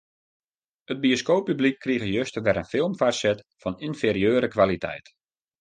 [0.93, 5.05] It bioskooppublyk krige juster wer in film foarset fan ynferieure kwaliteit.